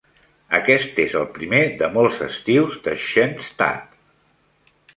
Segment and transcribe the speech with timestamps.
[0.59, 3.97] Aquest és el primer de molts estius de Schoenstatt.